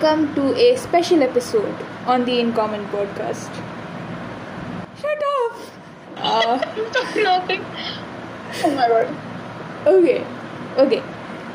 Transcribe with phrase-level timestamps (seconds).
[0.00, 1.74] to a special episode
[2.06, 3.54] on the In Common podcast.
[4.98, 5.56] Shut up!
[6.16, 6.56] Uh,
[7.16, 7.64] Nothing.
[8.64, 9.14] Oh my god.
[9.86, 10.24] okay,
[10.78, 11.02] okay.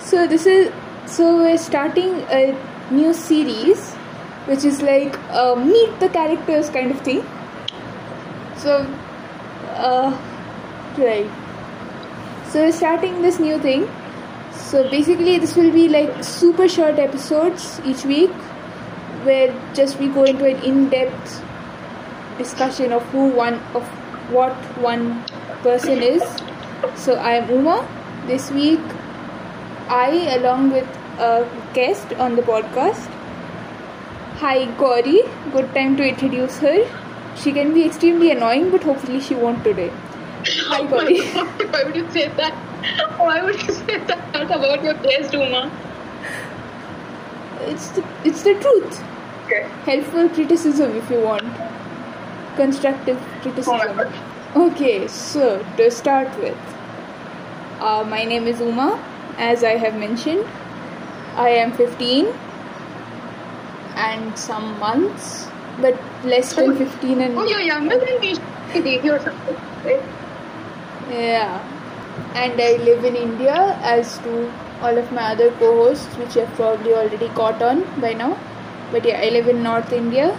[0.00, 0.72] So this is
[1.06, 2.58] so we're starting a
[2.90, 3.94] new series,
[4.46, 7.24] which is like a meet the characters kind of thing.
[8.56, 8.78] So,
[9.76, 10.18] uh,
[10.98, 11.30] right.
[12.48, 13.88] So we're starting this new thing.
[14.52, 18.30] So basically, this will be like super short episodes each week,
[19.28, 21.42] where just we go into an in-depth
[22.38, 23.84] discussion of who one of
[24.30, 25.24] what one
[25.62, 26.22] person is.
[26.96, 27.86] So I am Uma.
[28.26, 28.80] This week,
[29.88, 30.88] I along with
[31.18, 33.08] a guest on the podcast.
[34.42, 35.22] Hi Gauri.
[35.52, 36.76] Good time to introduce her.
[37.36, 39.90] She can be extremely annoying, but hopefully she won't today.
[40.72, 41.20] Hi Gauri.
[41.72, 42.71] Why would you say that?
[43.18, 45.70] Why would you say that about your guest, Uma?
[47.72, 49.02] It's the it's the truth.
[49.46, 49.62] Okay.
[49.86, 51.60] Helpful criticism if you want.
[52.56, 54.00] Constructive criticism.
[54.54, 56.58] Okay, so to start with,
[57.80, 58.88] uh, my name is Uma.
[59.38, 60.46] As I have mentioned,
[61.36, 62.26] I am 15
[63.96, 65.48] and some months,
[65.80, 68.32] but less than 15 and Oh, you're younger than me.
[69.10, 70.02] Or something, right?
[71.10, 71.60] yeah.
[72.34, 76.54] And I live in India, as do all of my other co-hosts, which you have
[76.56, 78.38] probably already caught on by now.
[78.90, 80.30] But yeah, I live in North India,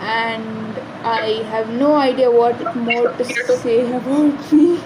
[0.00, 4.80] and I have no idea what more to say about me.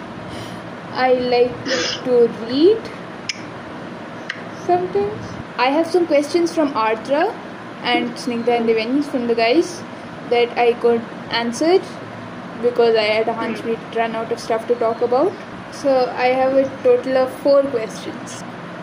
[0.93, 1.65] I like
[2.05, 2.91] to read
[4.67, 5.29] sometimes.
[5.57, 7.35] I have some questions from Ardra
[7.83, 9.83] and Snigdha and Devani from the guys
[10.31, 11.01] that I could
[11.31, 11.81] answer
[12.63, 15.33] because I had a hunch we'd run out of stuff to talk about.
[15.73, 18.43] So I have a total of four questions.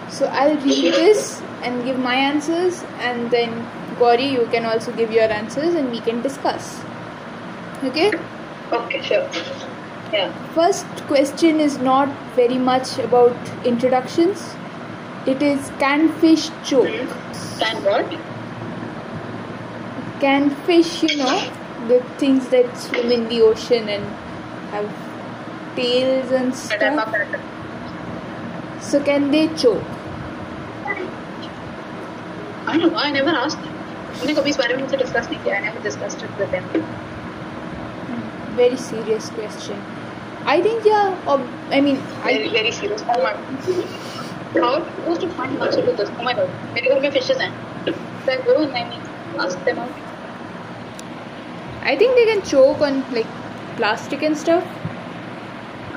[0.09, 3.67] So I'll read this and give my answers, and then
[3.99, 6.83] Gauri, you can also give your answers and we can discuss.
[7.83, 8.11] Okay?
[8.71, 9.29] Okay, sure.
[10.13, 10.31] Yeah.
[10.53, 13.35] First question is not very much about
[13.65, 14.55] introductions.
[15.25, 17.09] It is can fish choke?
[17.59, 18.09] Can what?
[20.19, 21.51] Can fish, you know,
[21.87, 24.05] the things that swim in the ocean and
[24.71, 25.14] have
[25.76, 27.12] tails and And I'm stuff.
[27.12, 27.40] not
[28.90, 29.82] So can they choke?
[32.66, 32.98] I don't know.
[32.98, 33.68] I never asked.
[34.20, 35.56] हमने कभी इस बारे में मुझसे discuss नहीं किया.
[35.58, 36.64] I never discussed it with them.
[38.60, 39.78] Very serious question.
[40.54, 41.14] I think yeah.
[41.34, 41.48] Ob-
[41.78, 43.04] I mean, Very, I very serious.
[43.14, 43.32] Oh my.
[44.54, 46.10] How are you supposed to find answer to this?
[46.18, 46.48] Oh my god.
[46.74, 47.50] मेरे घर में fishes हैं.
[48.26, 49.02] So I go and I mean,
[49.46, 50.06] ask them out.
[51.92, 53.30] I think they can choke on like
[53.80, 54.64] plastic and stuff.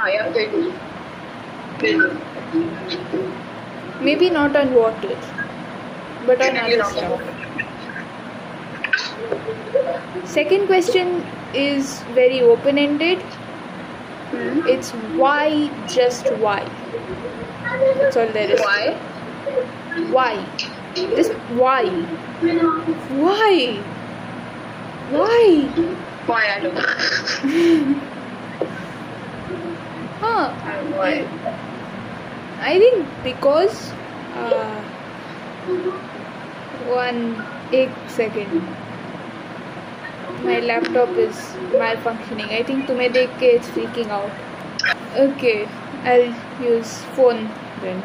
[0.08, 0.72] Yeah, they do.
[1.80, 2.18] They do.
[4.00, 5.16] Maybe not on water,
[6.26, 7.20] but on other stuff.
[10.24, 13.22] Second question is very open ended.
[14.30, 14.66] Hmm?
[14.68, 14.90] It's
[15.22, 16.60] why, just why.
[17.98, 18.60] That's all there is.
[18.60, 18.94] Why?
[20.10, 20.46] Why?
[20.94, 21.32] Just
[21.62, 21.84] why?
[23.24, 23.76] Why?
[25.10, 25.68] Why?
[26.26, 28.14] Why I don't?
[30.37, 31.27] I don't know why.
[32.61, 33.91] I think because
[34.35, 34.81] uh,
[36.95, 37.19] one
[37.73, 38.61] एक second
[40.45, 41.37] my laptop is
[41.81, 44.31] malfunctioning I think तुम्हें देख के it's freaking out
[45.25, 45.67] okay
[46.03, 46.33] I'll
[46.71, 47.49] use phone
[47.81, 48.01] then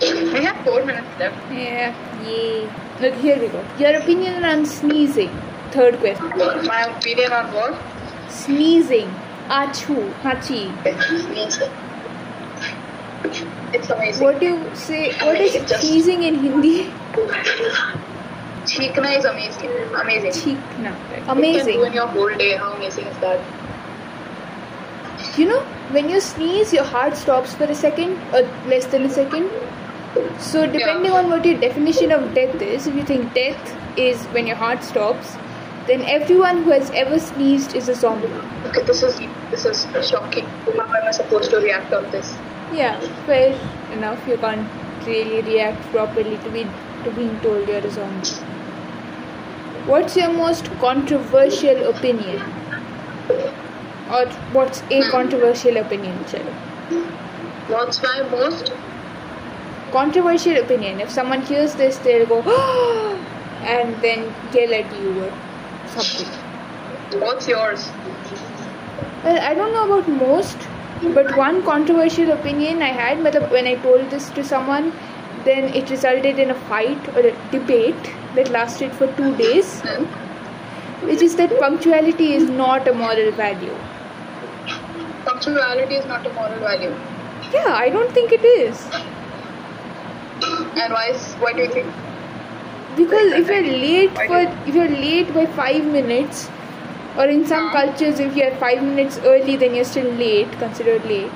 [0.00, 1.52] We have four minutes left.
[1.52, 1.94] yeah
[2.24, 2.68] yay
[3.00, 5.30] look here we go your opinion on sneezing
[5.76, 7.78] third question My opinion on what?
[8.28, 9.08] sneezing
[9.59, 10.61] achu hachi
[13.73, 14.25] It's amazing.
[14.25, 16.75] what do you say what is Amazing, just- sneezing in Hindi
[18.71, 19.69] Cheekna is amazing.
[19.99, 20.33] Amazing.
[20.39, 22.49] cheekna You can do in your whole day.
[22.63, 23.39] How amazing is that?
[25.37, 25.59] You know,
[25.95, 28.41] when you sneeze, your heart stops for a second, or
[28.73, 29.49] less than a second.
[30.49, 31.17] So, depending Yeah.
[31.21, 33.73] on what your definition of death is, if you think death
[34.05, 35.33] is when your heart stops,
[35.87, 38.27] then everyone who has ever sneezed is a zombie.
[38.67, 39.19] Okay, this is
[39.49, 40.45] this is shocking.
[40.45, 42.35] How am I supposed to react on this?
[42.73, 43.57] Yeah, fair
[43.93, 44.27] enough.
[44.27, 44.67] You can't
[45.05, 46.63] really react properly to be
[47.03, 48.29] to being told you're a zombie.
[49.93, 52.39] What's your most controversial opinion?
[54.11, 54.25] Or
[54.59, 55.09] what's a hmm.
[55.09, 56.55] controversial opinion, chalo?
[57.69, 58.73] What's my most?
[59.91, 60.99] controversial opinion.
[61.01, 62.41] If someone hears this, they'll go,
[63.61, 65.31] and then yell at you
[65.93, 67.89] What's yours?
[69.23, 70.57] Well, I don't know about most,
[71.13, 74.93] but one controversial opinion I had when I told this to someone,
[75.43, 79.81] then it resulted in a fight or a debate that lasted for two days,
[81.01, 83.75] which is that punctuality is not a moral value.
[85.25, 86.95] Punctuality is not a moral value.
[87.51, 88.87] Yeah, I don't think it is.
[90.77, 91.93] And why is, why do you think?
[92.97, 96.49] Because if you're late for if you're late by five minutes,
[97.17, 97.71] or in some Uh.
[97.77, 101.31] cultures if you're five minutes early then you're still late, considered late.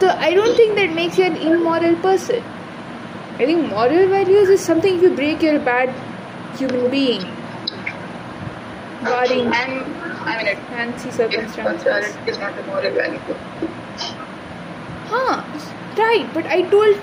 [0.00, 2.42] So I don't think that makes you an immoral person.
[3.38, 5.94] I think moral values is something if you break you're a bad
[6.58, 7.24] human being.
[9.02, 9.84] Barring And
[10.24, 12.16] I mean, it, fancy circumstances.
[12.26, 13.20] is not a moral value.
[15.08, 15.42] Huh,
[15.96, 16.96] right, but I told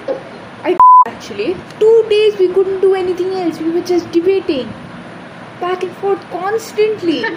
[1.22, 3.60] actually two days we couldn't do anything else.
[3.60, 4.68] We were just debating
[5.60, 7.24] back and forth constantly.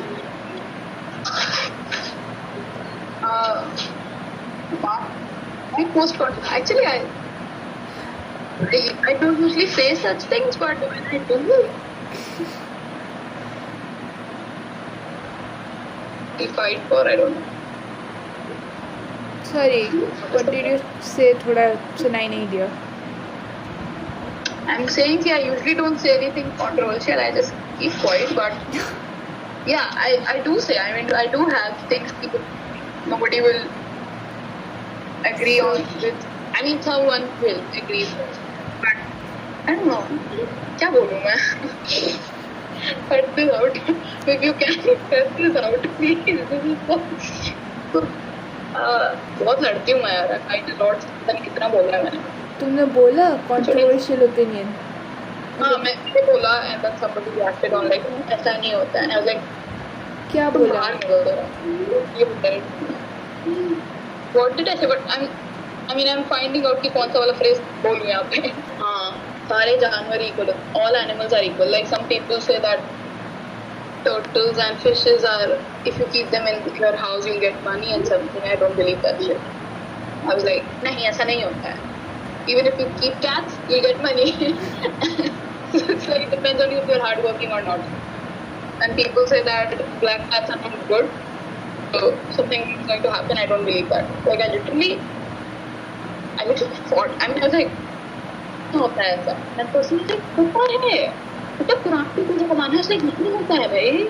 [3.23, 3.87] Uh,
[4.83, 5.11] wow.
[5.77, 7.05] I post actually I,
[8.61, 8.79] I
[9.09, 11.37] I don't usually say such things, but when I do,
[16.39, 17.45] we fight for I don't know.
[19.43, 19.83] Sorry,
[20.33, 21.33] what did you say?
[21.45, 22.84] थोड़ा सुनाई नहीं दिया.
[24.67, 27.19] I'm saying yeah, I usually don't say anything controversial.
[27.19, 28.53] I just keep quiet, but
[29.65, 30.77] yeah, I, I do say.
[30.77, 32.41] I mean, I do have things people
[33.05, 33.63] nobody will
[35.25, 36.27] agree on with.
[36.53, 38.39] I mean, someone will agree with,
[38.79, 38.97] but
[39.67, 40.03] I don't know.
[40.79, 41.37] क्या बोलूँ मैं?
[43.09, 43.75] Cut this out.
[44.27, 44.73] If you can
[45.09, 46.25] cut this out, please.
[46.25, 46.77] This is
[47.93, 48.07] so.
[48.73, 50.31] Uh, बहुत लड़ती हूँ मैं यार.
[50.31, 51.05] I fight a lot.
[51.19, 52.19] पता नहीं कितना बोला है मैंने.
[52.60, 54.74] तुमने बोला controversial opinion.
[55.60, 59.04] हाँ मैंने बोला and then somebody reacted on like ऐसा नहीं होता है.
[59.04, 59.42] And I was like
[60.32, 60.74] क्या बोला?
[60.74, 61.30] बाहर निकल दो
[62.18, 62.60] ये होता है
[64.36, 64.86] What did I say?
[64.86, 65.28] But I'm
[65.88, 68.52] I mean I'm finding out कि कौन सा वाला phrase बोलूँ यहाँ पे.
[68.82, 69.10] हाँ
[69.50, 70.58] सारे जानवर equal हैं.
[70.82, 71.70] All animals are equal.
[71.76, 72.80] Like some people say that
[74.04, 78.06] turtles and fishes are if you keep them in your house you'll get money and
[78.06, 78.48] something.
[78.54, 79.40] I don't believe that shit.
[80.24, 81.94] I was like नहीं ऐसा नहीं होता है.
[82.47, 84.31] Even if you keep cats, you'll get money.
[85.71, 87.79] so it's like it depends on you if you're hardworking or not.
[88.81, 91.09] And people say that black cats are not good.
[91.93, 93.37] So something is going to happen.
[93.37, 94.09] I don't believe that.
[94.25, 94.99] Like I literally,
[96.39, 97.11] I literally fought.
[97.19, 97.71] I mean, I was like,
[98.71, 99.35] क्या होता है ऐसा?
[99.59, 100.97] And person was like, होता है.
[101.59, 104.07] मतलब कुरान पे कुछ जमाना है, like नहीं होता है भाई.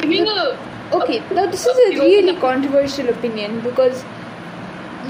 [0.00, 0.56] Giving a
[0.90, 4.04] Okay, now this is a really controversial opinion because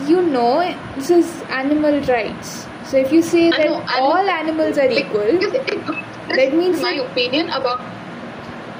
[0.06, 0.52] you know
[0.96, 1.30] this is
[1.60, 2.66] animal rights.
[2.90, 4.04] So if you say I that know, I know.
[4.06, 5.38] all animals are equal,
[6.36, 7.80] That means my that- opinion about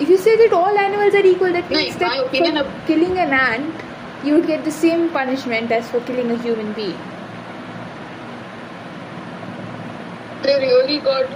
[0.01, 2.65] if you say that all animals are equal, that No, means my that opinion for
[2.65, 3.85] ab- killing an ant,
[4.25, 6.99] you would get the same punishment as for killing a human being.
[10.43, 11.27] they really got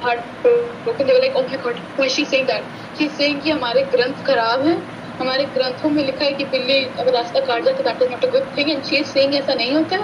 [0.00, 1.06] heartbroken.
[1.06, 2.62] They were like, oh my god, why is she saying that?
[2.98, 4.76] She's saying कि हमारे ग्रंथ खराब हैं
[5.19, 8.25] हमारे ग्रंथों में लिखा है कि बिल्ली अगर रास्ता काट जाए तो that is not
[8.25, 9.97] a good thing and she is saying ऐसा नहीं होता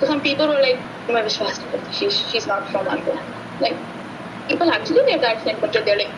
[0.00, 2.98] तो सम पीपल वर लाइक मैं विश्वास नहीं करती she she is not from our
[3.62, 3.76] like
[4.48, 6.10] people actually there that thing but they like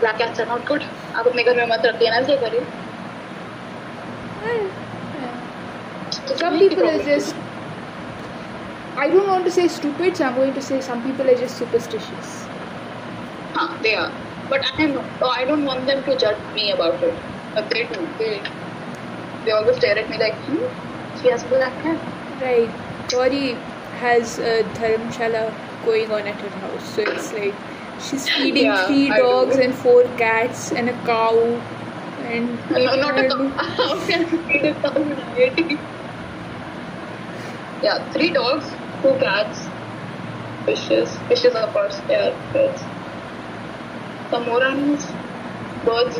[0.00, 0.82] black cats are not good
[1.16, 2.66] आप अपने घर में मत रखिए ना ऐसे करिए
[6.40, 7.34] Some people are just.
[8.96, 11.62] I don't want to say stupid, so I'm going to say some people are just
[11.62, 12.32] superstitious.
[13.54, 14.10] हाँ they are
[14.50, 14.98] but I am
[15.30, 18.42] I don't want them to judge me about it but they do they
[19.44, 21.98] they always stare at me like hmm, she has black hair
[22.42, 22.70] Right.
[23.10, 23.52] Tori
[24.00, 25.42] has a dharamshala
[25.84, 26.88] going on at her house.
[26.94, 27.54] So it's like
[28.00, 29.22] she's feeding Yeah, three I do.
[29.22, 31.36] dogs and four cats and a cow.
[32.32, 33.46] And No, not a cow.
[33.48, 35.92] How can I feed a cow?
[37.82, 38.66] Yeah, three dogs,
[39.02, 39.66] two cats,
[40.64, 41.16] fishes.
[41.28, 42.82] Fishes, of course, they are pets.
[44.30, 45.06] Some more animals,
[45.84, 46.16] birds,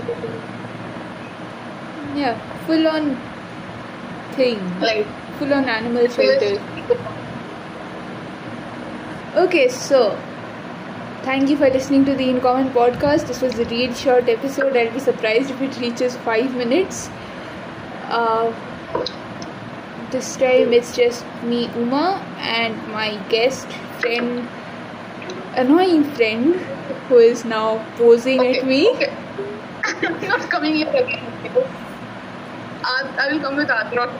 [2.14, 3.16] Yeah, full on
[4.34, 4.58] thing.
[4.80, 5.06] like
[5.38, 6.60] Full on animal shelter.
[9.34, 10.10] Okay, so
[11.22, 13.26] thank you for listening to the In Common podcast.
[13.26, 14.76] This was a really short episode.
[14.76, 17.08] I'll be surprised if it reaches five minutes.
[18.08, 18.52] Uh,
[20.10, 23.66] this time it's just me, Uma, and my guest
[24.00, 24.46] friend,
[25.54, 26.56] annoying friend,
[27.08, 28.90] who is now posing okay, at me.
[28.90, 29.12] Okay.
[30.06, 31.88] I'm not coming here again.
[32.84, 34.12] I, I will come with Art, not,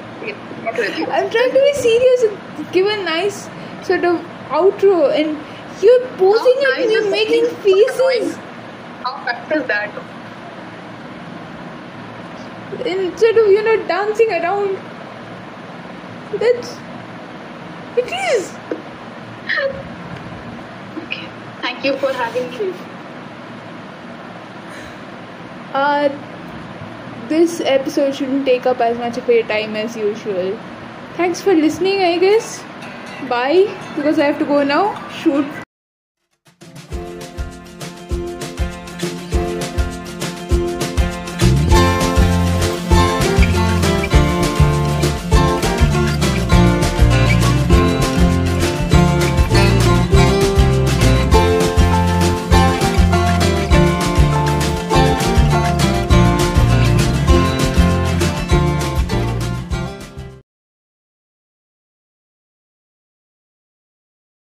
[0.65, 1.09] not with.
[1.09, 3.49] I'm trying to be serious and give a nice
[3.83, 4.17] sort of
[4.49, 5.37] outro, and
[5.83, 8.37] you're posing How nice me, is making faces.
[9.05, 9.91] How fast is that?
[12.87, 14.79] instead of you know dancing around
[16.41, 16.77] that's
[17.97, 18.55] it is
[20.97, 21.29] Okay.
[21.61, 22.73] Thank you for having me.
[25.75, 26.09] Uh,
[27.29, 30.59] this episode shouldn't take up as much of your time as usual.
[31.17, 32.63] Thanks for listening, I guess.
[33.29, 35.09] Bye, because I have to go now.
[35.11, 35.62] Shoot